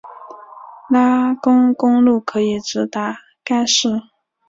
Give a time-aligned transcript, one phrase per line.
[0.89, 4.01] 拉贡公路可以直达该寺。